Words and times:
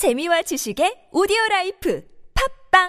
재미와 0.00 0.40
지식의 0.40 1.12
오디오 1.12 1.36
라이프 1.50 2.02
팝빵 2.72 2.88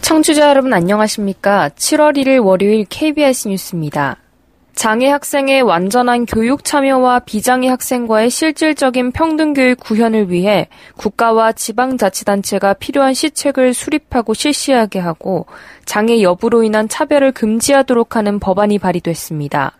청취자 0.00 0.48
여러분 0.48 0.72
안녕하십니까? 0.72 1.70
7월 1.70 2.16
1일 2.16 2.46
월요일 2.46 2.86
KBS 2.88 3.48
뉴스입니다. 3.48 4.29
장애 4.74 5.08
학생의 5.08 5.62
완전한 5.62 6.24
교육 6.26 6.64
참여와 6.64 7.20
비장애 7.20 7.68
학생과의 7.68 8.30
실질적인 8.30 9.12
평등 9.12 9.52
교육 9.52 9.80
구현을 9.80 10.30
위해 10.30 10.68
국가와 10.96 11.52
지방자치단체가 11.52 12.74
필요한 12.74 13.12
시책을 13.12 13.74
수립하고 13.74 14.32
실시하게 14.34 14.98
하고 14.98 15.46
장애 15.84 16.22
여부로 16.22 16.62
인한 16.62 16.88
차별을 16.88 17.32
금지하도록 17.32 18.16
하는 18.16 18.38
법안이 18.38 18.78
발의됐습니다. 18.78 19.72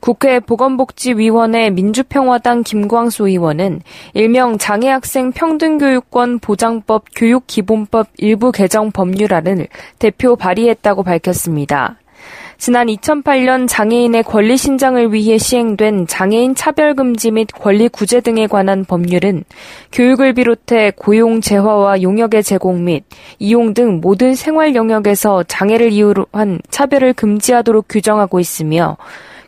국회 0.00 0.40
보건복지위원회 0.40 1.70
민주평화당 1.70 2.62
김광수 2.62 3.28
의원은 3.28 3.80
일명 4.14 4.58
장애학생 4.58 5.32
평등교육권 5.32 6.40
보장법 6.40 7.06
교육기본법 7.16 8.08
일부 8.18 8.52
개정 8.52 8.92
법률안을 8.92 9.68
대표 9.98 10.36
발의했다고 10.36 11.02
밝혔습니다. 11.02 11.96
지난 12.58 12.86
2008년 12.86 13.68
장애인의 13.68 14.22
권리 14.22 14.56
신장을 14.56 15.12
위해 15.12 15.36
시행된 15.36 16.06
장애인 16.06 16.54
차별금지 16.54 17.30
및 17.30 17.48
권리 17.52 17.88
구제 17.88 18.20
등에 18.20 18.46
관한 18.46 18.84
법률은 18.84 19.44
교육을 19.92 20.32
비롯해 20.32 20.92
고용 20.96 21.40
재화와 21.40 22.00
용역의 22.00 22.42
제공 22.42 22.84
및 22.84 23.04
이용 23.38 23.74
등 23.74 24.00
모든 24.00 24.34
생활 24.34 24.74
영역에서 24.74 25.42
장애를 25.44 25.92
이유로 25.92 26.26
한 26.32 26.60
차별을 26.70 27.12
금지하도록 27.12 27.86
규정하고 27.88 28.40
있으며 28.40 28.96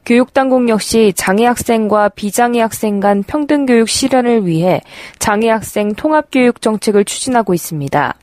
교육당국 0.05 0.69
역시 0.69 1.13
장애 1.17 1.47
학생과 1.47 2.11
비장애 2.11 2.61
학생 2.61 3.01
간 3.01 3.23
평등교육 3.23 3.89
실현을 3.89 4.47
위해 4.47 4.81
장애 5.19 5.49
학생 5.49 5.95
통합교육 5.95 6.61
정책을 6.61 7.05
추진하고 7.05 7.55
있습니다. 7.55 8.15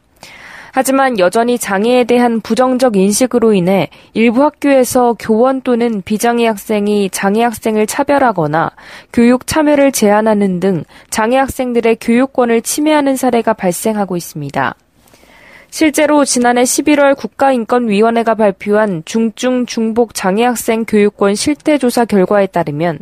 하지만 0.78 1.20
여전히 1.20 1.58
장애에 1.58 2.04
대한 2.04 2.42
부정적 2.42 2.98
인식으로 2.98 3.54
인해 3.54 3.88
일부 4.14 4.44
학교에서 4.44 5.16
교원 5.18 5.62
또는 5.62 6.02
비장애 6.02 6.46
학생이 6.46 7.10
장애 7.12 7.44
학생을 7.44 7.88
차별하거나 7.88 8.72
교육 9.14 9.48
참여를 9.48 9.94
제한하는 9.94 10.60
등 10.60 10.84
장애 11.10 11.38
학생들의 11.38 12.00
교육권을 12.02 12.62
침해하는 12.62 13.16
사례가 13.16 13.54
발생하고 13.54 14.18
있습니다. 14.18 14.76
실제로 15.70 16.26
지난해 16.26 16.64
11월 16.64 17.16
국가인권위원회가 17.16 18.36
발표한 18.36 19.04
중증 19.06 19.68
중복 19.68 20.14
장애학생 20.14 20.84
교육권 20.84 21.36
실태조사 21.36 22.04
결과에 22.04 22.48
따르면 22.48 23.00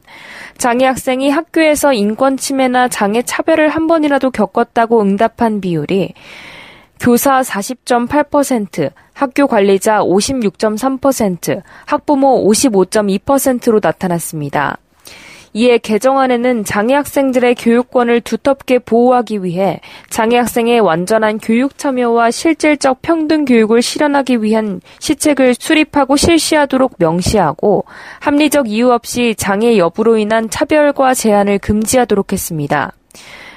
장애학생이 0.59 1.31
학교에서 1.31 1.93
인권 1.93 2.37
침해나 2.37 2.87
장애 2.87 3.23
차별을 3.23 3.69
한 3.69 3.87
번이라도 3.87 4.29
겪었다고 4.29 5.01
응답한 5.01 5.59
비율이 5.59 6.13
교사 7.03 7.41
40.8%, 7.41 8.89
학교 9.13 9.45
관리자 9.45 9.99
56.3%, 9.99 11.61
학부모 11.83 12.49
55.2%로 12.49 13.81
나타났습니다. 13.83 14.77
이에 15.51 15.79
개정안에는 15.79 16.63
장애 16.63 16.93
학생들의 16.93 17.55
교육권을 17.55 18.21
두텁게 18.21 18.79
보호하기 18.79 19.43
위해 19.43 19.81
장애 20.09 20.37
학생의 20.37 20.79
완전한 20.79 21.39
교육 21.39 21.77
참여와 21.77 22.31
실질적 22.31 23.01
평등 23.01 23.43
교육을 23.43 23.81
실현하기 23.81 24.41
위한 24.41 24.79
시책을 24.99 25.55
수립하고 25.55 26.15
실시하도록 26.15 26.93
명시하고 26.99 27.83
합리적 28.21 28.69
이유 28.69 28.91
없이 28.91 29.35
장애 29.37 29.77
여부로 29.77 30.15
인한 30.15 30.49
차별과 30.49 31.15
제한을 31.15 31.59
금지하도록 31.59 32.31
했습니다. 32.31 32.93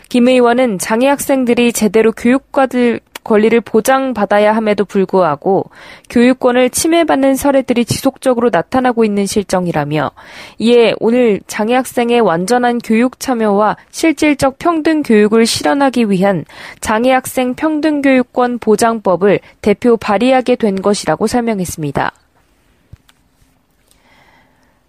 김 0.09 0.29
의원은 0.29 0.79
장애 0.79 1.07
학생들이 1.09 1.73
제대로 1.73 2.11
교육과들 2.11 3.01
권리를 3.27 3.61
보장받아야 3.61 4.55
함에도 4.55 4.85
불구하고 4.85 5.65
교육권을 6.09 6.71
침해받는 6.71 7.35
사례들이 7.35 7.85
지속적으로 7.85 8.51
나타나고 8.51 9.05
있는 9.05 9.27
실정이라며 9.27 10.13
이에 10.59 10.95
오늘 11.01 11.41
장애 11.49 11.75
학생의 11.75 12.21
완전한 12.21 12.79
교육 12.79 13.19
참여와 13.19 13.77
실질적 13.91 14.59
평등 14.61 15.03
교육을 15.03 15.45
실현하기 15.45 16.09
위한 16.11 16.45
장애 16.81 17.11
학생 17.11 17.55
평등 17.55 18.01
교육권 18.01 18.61
보장법을 18.61 19.41
대표 19.61 19.97
발의하게 19.97 20.55
된 20.55 20.81
것이라고 20.81 21.27
설명했습니다. 21.27 22.13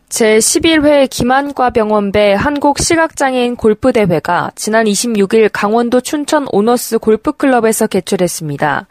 제11회 0.10 1.10
김한과병원배 1.10 2.34
한국시각장애인 2.34 3.58
골프대회가 3.58 4.52
지난 4.56 4.86
26일 4.86 5.50
강원도 5.52 6.00
춘천 6.00 6.48
오너스 6.52 6.98
골프클럽에서 6.98 7.88
개최됐습니다. 7.88 8.88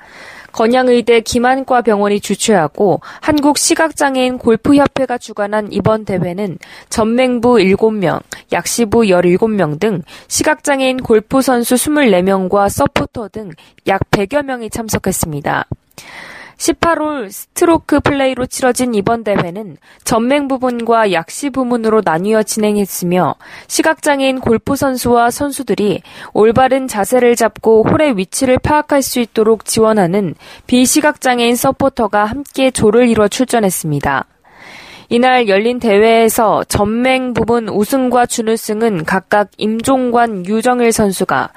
건양의대 0.53 1.21
김안과 1.20 1.82
병원이 1.82 2.21
주최하고 2.21 3.00
한국시각장애인 3.21 4.38
골프협회가 4.38 5.19
주관한 5.19 5.69
이번 5.71 6.05
대회는 6.05 6.59
전맹부 6.88 7.56
7명, 7.56 8.22
약시부 8.53 9.00
17명 9.03 9.81
등 9.81 10.03
시각장애인 10.28 10.99
골프 10.99 11.41
선수 11.43 11.75
24명과 11.76 12.69
서포터 12.69 13.28
등 13.28 13.50
약 13.87 14.03
100여 14.10 14.43
명이 14.44 14.71
참석했습니다. 14.71 15.66
18홀 16.56 17.31
스트로크 17.31 18.00
플레이로 18.00 18.47
치러진 18.47 18.94
이번 18.94 19.25
대회는 19.25 19.77
전맹 20.05 20.49
부분과 20.49 21.12
약시 21.12 21.50
부문으로 21.50 22.03
나뉘어 22.05 22.43
진행했으며 22.43 23.34
시각장애인 23.69 24.41
골프 24.41 24.77
선수와 24.77 25.31
선수들이 25.31 26.03
올바른 26.33 26.89
자세를 26.89 27.37
잡고 27.37 27.84
홀의 27.89 28.17
위치를 28.17 28.59
파악할 28.59 29.03
수 29.03 29.21
있도록 29.21 29.65
지원하는 29.65 30.34
비시각장애인 30.67 31.56
서포터가 31.56 32.25
함께 32.25 32.71
조를 32.71 33.09
이뤄 33.09 33.28
출전했습니다. 33.28 34.27
이날 35.09 35.49
열린 35.49 35.78
대회에서 35.78 36.65
전맹 36.65 37.33
부문 37.33 37.69
우승과 37.69 38.27
준우승은 38.27 39.05
각각 39.05 39.50
임종관, 39.56 40.47
유정일 40.47 40.91
선수가, 40.91 41.50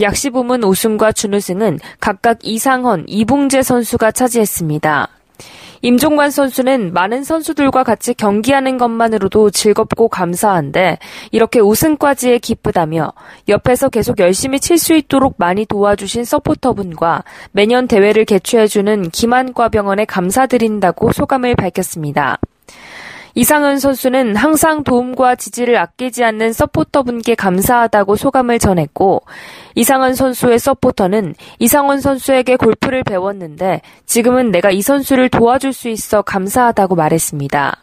약시 0.00 0.30
부문 0.30 0.64
우승과 0.64 1.12
준우승은 1.12 1.80
각각 2.00 2.38
이상헌, 2.42 3.04
이붕재 3.06 3.62
선수가 3.62 4.12
차지했습니다. 4.12 5.08
임종관 5.82 6.30
선수는 6.30 6.94
많은 6.94 7.24
선수들과 7.24 7.84
같이 7.84 8.14
경기하는 8.14 8.78
것만으로도 8.78 9.50
즐겁고 9.50 10.08
감사한데 10.08 10.98
이렇게 11.30 11.60
우승까지에 11.60 12.38
기쁘다며 12.38 13.12
옆에서 13.48 13.90
계속 13.90 14.18
열심히 14.18 14.60
칠 14.60 14.78
수 14.78 14.94
있도록 14.94 15.34
많이 15.36 15.66
도와주신 15.66 16.24
서포터분과 16.24 17.24
매년 17.52 17.86
대회를 17.86 18.24
개최해주는 18.24 19.10
김한과병원에 19.10 20.06
감사드린다고 20.06 21.12
소감을 21.12 21.54
밝혔습니다. 21.54 22.38
이상은 23.36 23.80
선수는 23.80 24.36
항상 24.36 24.84
도움과 24.84 25.34
지지를 25.34 25.76
아끼지 25.76 26.22
않는 26.22 26.52
서포터분께 26.52 27.34
감사하다고 27.34 28.14
소감을 28.14 28.60
전했고 28.60 29.22
이상은 29.74 30.14
선수의 30.14 30.60
서포터는 30.60 31.34
이상원 31.58 32.00
선수에게 32.00 32.54
골프를 32.56 33.02
배웠는데 33.02 33.80
지금은 34.06 34.52
내가 34.52 34.70
이 34.70 34.82
선수를 34.82 35.30
도와줄 35.30 35.72
수 35.72 35.88
있어 35.88 36.22
감사하다고 36.22 36.94
말했습니다. 36.94 37.76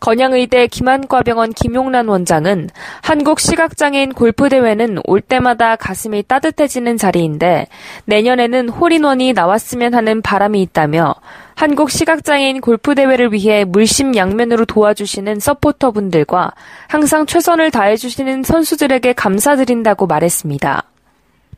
건양의대 0.00 0.66
김한과병원 0.66 1.52
김용란 1.52 2.08
원장은 2.08 2.68
한국 3.00 3.40
시각장애인 3.40 4.12
골프대회는 4.12 4.98
올 5.04 5.20
때마다 5.20 5.76
가슴이 5.76 6.24
따뜻해지는 6.24 6.98
자리인데 6.98 7.68
내년에는 8.06 8.68
홀인원이 8.68 9.32
나왔으면 9.32 9.94
하는 9.94 10.20
바람이 10.20 10.60
있다며 10.60 11.14
한국 11.54 11.90
시각장애인 11.90 12.60
골프대회를 12.60 13.32
위해 13.32 13.64
물심양면으로 13.64 14.64
도와주시는 14.64 15.38
서포터분들과 15.38 16.52
항상 16.88 17.26
최선을 17.26 17.70
다해주시는 17.70 18.42
선수들에게 18.42 19.12
감사드린다고 19.12 20.06
말했습니다. 20.06 20.82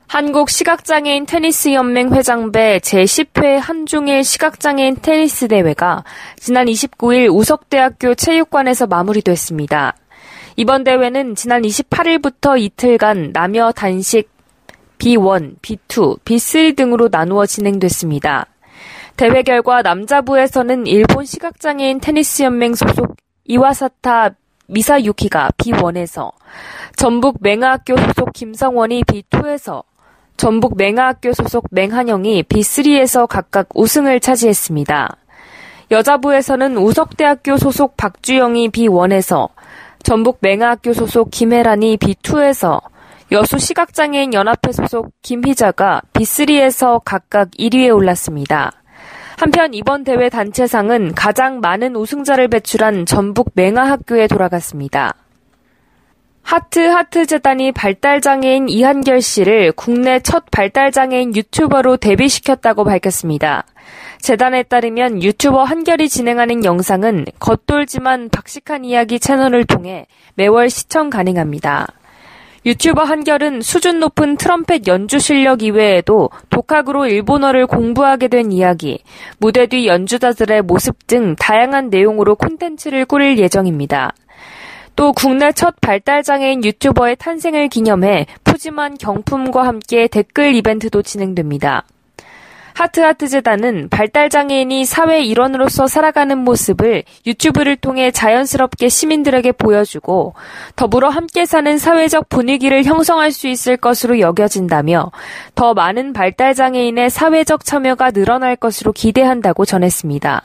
한국 0.09 0.51
시각장애인 0.51 1.27
테니스 1.27 1.73
연맹 1.73 2.15
회장배 2.15 2.79
제10회 2.79 3.59
한중일 3.61 4.23
시각장애인 4.23 4.99
테니스 5.03 5.49
대회가 5.49 6.05
지난 6.37 6.67
29일 6.67 7.35
우석대학교 7.35 8.15
체육관에서 8.15 8.87
마무리됐습니다. 8.87 9.97
이번 10.57 10.85
대회는 10.85 11.35
지난 11.35 11.63
28일부터 11.63 12.59
이틀간 12.61 13.33
남녀 13.33 13.73
단식 13.73 14.31
B1, 14.99 15.57
B2, 15.61 16.21
B3 16.21 16.77
등으로 16.77 17.09
나누어 17.11 17.45
진행됐습니다. 17.45 18.47
대회 19.17 19.43
결과 19.43 19.81
남자부에서는 19.81 20.87
일본 20.87 21.25
시각장애인 21.25 22.01
테니스 22.01 22.43
연맹 22.43 22.75
소속 22.75 23.17
이와사타 23.47 24.31
미사유키가 24.67 25.53
B1에서, 25.57 26.33
전북 26.97 27.39
맹아학교 27.41 27.97
소속 27.97 28.33
김성원이 28.35 29.05
B2에서, 29.05 29.85
전북 30.37 30.77
맹아학교 30.77 31.33
소속 31.33 31.67
맹한영이 31.71 32.43
B3에서 32.43 33.27
각각 33.27 33.69
우승을 33.75 34.21
차지했습니다. 34.21 35.17
여자부에서는 35.91 36.77
우석대학교 36.77 37.57
소속 37.57 37.97
박주영이 37.97 38.69
B1에서, 38.71 39.49
전북 40.03 40.39
맹아학교 40.43 40.93
소속 40.93 41.31
김혜란이 41.31 41.97
B2에서, 41.97 42.83
여수 43.33 43.59
시각장애인 43.59 44.35
연합회 44.35 44.73
소속 44.73 45.11
김희자가 45.23 46.03
B3에서 46.13 47.01
각각 47.05 47.51
1위에 47.53 47.95
올랐습니다. 47.95 48.73
한편 49.37 49.75
이번 49.75 50.03
대회 50.03 50.31
단체상은 50.31 51.15
가장 51.15 51.61
많은 51.61 51.95
우승자를 51.95 52.49
배출한 52.49 53.05
전북 53.05 53.51
맹아학교에 53.55 54.29
돌아갔습니다. 54.29 55.15
하트 56.43 56.79
하트 56.79 57.27
재단이 57.27 57.73
발달장애인 57.73 58.69
이한결 58.69 59.21
씨를 59.21 59.73
국내 59.73 60.21
첫 60.21 60.45
발달장애인 60.51 61.35
유튜버로 61.35 61.99
데뷔시켰다고 61.99 62.85
밝혔습니다. 62.85 63.65
재단에 64.21 64.63
따르면 64.63 65.23
유튜버 65.23 65.65
한결이 65.65 66.09
진행하는 66.09 66.65
영상은 66.65 67.27
겉돌지만 67.39 68.31
박식한 68.31 68.85
이야기 68.85 69.21
채널을 69.21 69.65
통해 69.65 70.07
매월 70.35 70.71
시청 70.71 71.11
가능합니다. 71.11 71.89
유튜버 72.67 73.05
한결은 73.05 73.61
수준 73.61 74.01
높은 74.01 74.37
트럼펫 74.37 74.89
연주 74.89 75.21
실력 75.21 75.63
이외에도 75.63 76.31
독학으로 76.51 77.07
일본어를 77.07 77.69
공부하게 77.69 78.27
된 78.27 78.51
이야기, 78.51 79.05
무대 79.39 79.69
뒤 79.69 79.87
연주자들의 79.87 80.63
모습 80.63 81.07
등 81.07 81.37
다양한 81.37 81.91
내용으로 81.91 82.35
콘텐츠를 82.35 83.05
꾸릴 83.05 83.39
예정입니다. 83.39 84.13
또 84.97 85.13
국내 85.13 85.53
첫 85.53 85.77
발달장애인 85.81 86.65
유튜버의 86.65 87.15
탄생을 87.21 87.69
기념해 87.69 88.27
푸짐한 88.43 88.99
경품과 88.99 89.65
함께 89.65 90.09
댓글 90.09 90.57
이벤트도 90.57 91.03
진행됩니다. 91.03 91.85
하트하트 92.77 93.29
재단은 93.29 93.89
발달장애인이 93.89 94.85
사회 94.85 95.23
일원으로서 95.23 95.87
살아가는 95.87 96.37
모습을 96.37 97.05
유튜브를 97.27 97.77
통해 97.77 98.11
자연스럽게 98.11 98.91
시민들에게 98.91 99.53
보여주고 99.53 100.35
더불어 100.77 101.09
함께 101.09 101.47
사는 101.47 101.79
사회적 101.79 102.29
분위기를 102.29 102.85
형성할 102.85 103.33
수 103.33 103.49
있을 103.49 103.79
것으로 103.79 104.21
여겨진다며 104.21 105.11
더 105.55 105.73
많은 105.73 106.13
발달장애인의 106.13 107.09
사회적 107.09 107.65
참여가 107.65 108.11
늘어날 108.11 108.57
것으로 108.57 108.93
기대한다고 108.93 109.65
전했습니다. 109.65 110.43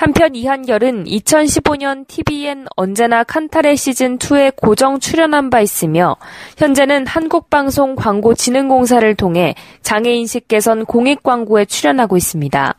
한편 0.00 0.34
이한결은 0.34 1.04
2015년 1.04 2.08
TVN 2.08 2.64
언제나 2.74 3.22
칸타레 3.22 3.74
시즌2에 3.74 4.56
고정 4.56 4.98
출연한 4.98 5.50
바 5.50 5.60
있으며 5.60 6.16
현재는 6.56 7.06
한국방송 7.06 7.96
광고진흥공사를 7.96 9.14
통해 9.16 9.54
장애인식 9.82 10.48
개선 10.48 10.86
공익 10.86 11.22
광고에 11.22 11.66
출연하고 11.66 12.16
있습니다. 12.16 12.74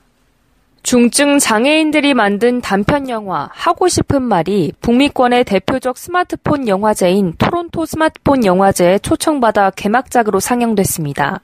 중증 0.82 1.38
장애인들이 1.38 2.16
만든 2.16 2.60
단편 2.60 3.08
영화 3.08 3.52
하고 3.54 3.88
싶은 3.88 4.24
말이 4.24 4.74
북미권의 4.82 5.44
대표적 5.44 6.00
스마트폰 6.00 6.68
영화제인 6.68 7.36
토론토 7.38 7.86
스마트폰 7.86 8.46
영화제에 8.46 8.98
초청받아 8.98 9.70
개막작으로 9.70 10.40
상영됐습니다. 10.40 11.42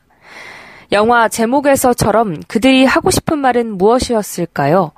영화 0.91 1.29
제목에서처럼 1.29 2.37
그들이 2.47 2.83
하고 2.83 3.11
싶은 3.11 3.37
말은 3.37 3.77
무엇이었을까요? 3.77 4.93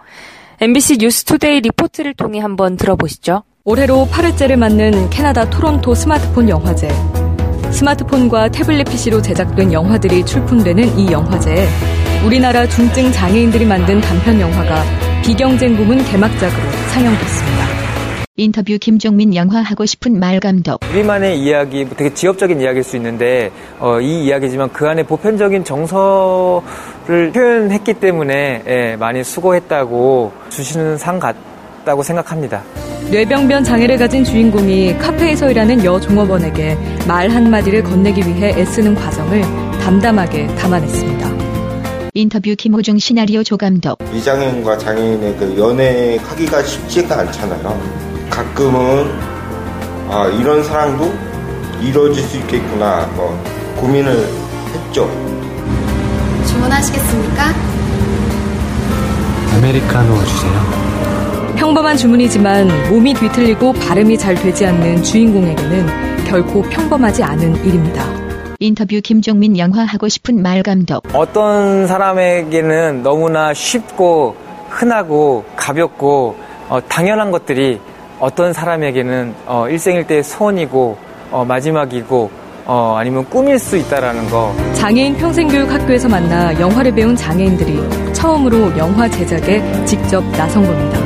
MBC 0.62 0.98
뉴스투데이 0.98 1.62
리포트를 1.62 2.14
통해 2.14 2.40
한번 2.42 2.76
들어보시죠. 2.76 3.44
올해로 3.64 4.10
8회째를 4.12 4.58
맞는 4.58 5.10
캐나다 5.10 5.50
토론토 5.50 5.96
스마트폰 5.96 6.50
영화제. 6.50 6.90
스마트폰과 7.72 8.50
태블릿 8.50 8.90
PC로 8.90 9.22
제작된 9.22 9.72
영화들이 9.72 10.26
출품되는 10.26 11.00
이 11.00 11.14
영화제에 11.14 11.66
우리나라 12.26 12.68
중증 12.68 13.10
장애인들이 13.10 13.64
만든 13.64 14.02
단편 14.02 14.42
영화가 14.42 14.84
비경쟁 15.24 15.78
부문 15.78 16.04
개막작으로 16.04 16.72
상영됐습니다. 16.92 17.79
인터뷰 18.40 18.78
김종민 18.80 19.36
영화 19.36 19.60
하고 19.60 19.86
싶은 19.86 20.18
말 20.18 20.40
감독. 20.40 20.80
우리만의 20.92 21.40
이야기, 21.42 21.84
뭐 21.84 21.94
되게 21.98 22.14
지역적인 22.14 22.62
이야기일 22.62 22.84
수 22.84 22.96
있는데 22.96 23.52
어, 23.80 24.00
이 24.00 24.26
이야기지만 24.26 24.72
그 24.72 24.88
안에 24.88 25.04
보편적인 25.04 25.66
정서를 25.66 27.32
표현했기 27.34 27.96
때문에 27.96 28.64
예, 28.66 28.96
많이 28.98 29.26
수고했다고 29.26 30.32
주시는 30.50 30.98
상 30.98 31.20
같다고 31.20 32.02
생각합니다. 32.02 32.64
뇌병변 33.12 33.66
장애를 33.66 33.98
가진 33.98 34.24
주인공이 34.24 34.98
카페에서 35.00 35.52
일하는 35.52 35.84
여 35.84 36.00
종업원에게 36.00 36.78
말 37.08 37.30
한마디를 37.30 37.84
건네기 37.84 38.22
위해 38.22 38.54
애쓰는 38.58 38.96
과정을 38.96 39.42
담담하게 39.82 40.48
담아냈습니다. 40.56 41.30
인터뷰 42.14 42.56
김호중 42.58 43.00
시나리오 43.00 43.44
조감독. 43.44 44.00
이장애인과 44.14 44.78
장애인의 44.78 45.36
그 45.38 45.58
연애하기가 45.58 46.64
쉽지가 46.64 47.20
않잖아요. 47.20 48.09
가끔은 48.30 49.12
아, 50.10 50.28
이런 50.40 50.64
사랑도 50.64 51.14
이루어질 51.82 52.24
수 52.24 52.38
있겠구나 52.38 53.06
뭐 53.16 53.42
고민을 53.78 54.28
했죠. 54.74 55.10
주문하시겠습니까? 56.48 57.44
아메리카노 59.56 60.24
주세요. 60.26 60.90
평범한 61.58 61.98
주문이지만 61.98 62.90
몸이 62.90 63.14
뒤틀리고 63.14 63.74
발음이 63.74 64.18
잘 64.18 64.36
되지 64.36 64.66
않는 64.66 65.04
주인공에게는 65.04 66.24
결코 66.26 66.62
평범하지 66.64 67.24
않은 67.24 67.66
일입니다. 67.66 68.06
인터뷰 68.60 69.00
김종민 69.04 69.58
영화 69.58 69.84
하고 69.84 70.08
싶은 70.10 70.42
말 70.42 70.64
감독. 70.64 71.04
어떤 71.14 71.88
사람에게는 71.88 73.04
너무나 73.04 73.54
쉽고 73.54 74.36
흔하고 74.70 75.46
가볍고 75.56 76.36
어, 76.70 76.80
당연한 76.88 77.32
것들이 77.32 77.80
어떤 78.20 78.54
사람에게는 78.54 79.34
어, 79.46 79.68
일생일대의 79.70 80.24
소원이고 80.24 80.98
어, 81.32 81.46
마지막이고 81.46 82.30
어, 82.66 82.96
아니면 83.00 83.26
꿈일 83.30 83.58
수 83.58 83.78
있다라는 83.78 84.30
거. 84.30 84.54
장애인 84.74 85.18
평생교육 85.18 85.72
학교에서 85.72 86.08
만나 86.08 86.58
영화를 86.60 86.94
배운 86.94 87.16
장애인들이 87.16 88.14
처음으로 88.14 88.78
영화 88.78 89.08
제작에 89.10 89.86
직접 89.86 90.24
나선 90.32 90.66
겁니다. 90.66 91.00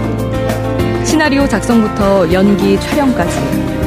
시나리오 1.06 1.48
작성부터 1.48 2.32
연기, 2.34 2.80
촬영까지 2.80 3.40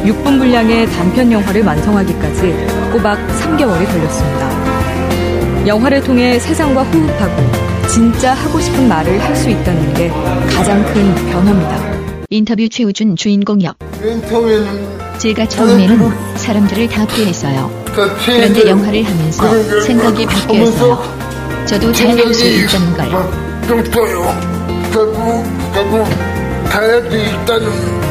6분 0.05 0.39
분량의 0.39 0.87
단편 0.87 1.31
영화를 1.33 1.65
완성하기까지 1.65 2.67
꼬박 2.93 3.19
3개월이 3.29 3.85
걸렸습니다. 3.87 5.67
영화를 5.67 6.01
통해 6.03 6.39
세상과 6.39 6.83
호흡하고 6.85 7.89
진짜 7.89 8.33
하고 8.35 8.61
싶은 8.61 8.89
말을 8.89 9.19
할 9.21 9.35
수 9.35 9.51
있다는 9.51 9.95
게 9.95 10.09
가장 10.55 10.83
큰 10.87 11.15
변화입니다. 11.31 11.96
인터뷰 12.31 12.69
최우준 12.69 13.15
주인공 13.17 13.63
역. 13.63 13.77
맨처음에는 14.03 15.19
제가 15.19 15.47
처음에는 15.49 16.37
사람들을 16.37 16.89
다 16.89 17.07
피했어요. 17.07 17.71
그런데 18.25 18.69
영화를 18.69 19.05
하면서 19.05 19.81
생각이 19.83 20.27
바뀌었어요. 20.27 21.65
저도 21.67 21.93
잘할 21.93 22.35
수 22.35 22.47
있다는 22.47 22.97
걸. 22.97 23.09
좀 23.69 23.83
떠요. 23.85 24.23
결국 24.93 25.45
결국 25.73 26.05
다이어트 26.69 27.15
있다는 27.15 28.06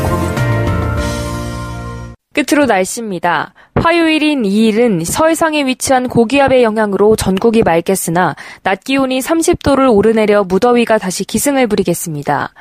끝으로 2.36 2.66
날씨입니다. 2.66 3.54
화요일인 3.76 4.44
2일은 4.44 5.06
서해상에 5.06 5.66
위치한 5.66 6.10
고기압의 6.10 6.64
영향으로 6.64 7.16
전국이 7.16 7.64
맑겠으나 7.64 8.36
낮 8.62 8.84
기온이 8.84 9.20
30도를 9.20 9.90
오르내려 9.94 10.44
무더위가 10.44 10.98
다시 10.98 11.24
기승을 11.24 11.68
부리겠습니다. 11.68 12.54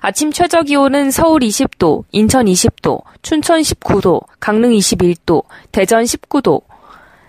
아침 0.00 0.32
최저 0.32 0.62
기온은 0.62 1.10
서울 1.10 1.40
20도, 1.40 2.04
인천 2.12 2.44
20도, 2.44 3.02
춘천 3.22 3.62
19도, 3.62 4.20
강릉 4.38 4.72
21도, 4.72 5.44
대전 5.72 6.04
19도, 6.04 6.62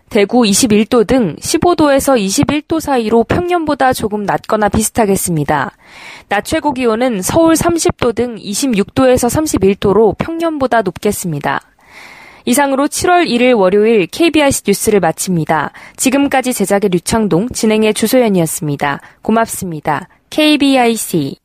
대구 0.09 0.41
21도 0.41 1.07
등 1.07 1.35
15도에서 1.37 2.15
21도 2.19 2.79
사이로 2.79 3.23
평년보다 3.23 3.93
조금 3.93 4.23
낮거나 4.23 4.69
비슷하겠습니다. 4.69 5.71
낮 6.27 6.45
최고 6.45 6.73
기온은 6.73 7.21
서울 7.21 7.53
30도 7.55 8.13
등 8.13 8.35
26도에서 8.35 9.27
31도로 9.27 10.15
평년보다 10.17 10.83
높겠습니다. 10.83 11.61
이상으로 12.45 12.87
7월 12.87 13.27
1일 13.27 13.57
월요일 13.57 14.07
KBIC 14.07 14.63
뉴스를 14.67 14.99
마칩니다. 14.99 15.71
지금까지 15.95 16.53
제작의 16.53 16.89
류창동, 16.89 17.49
진행의 17.49 17.93
주소연이었습니다. 17.93 18.99
고맙습니다. 19.21 20.09
KBIC 20.29 21.37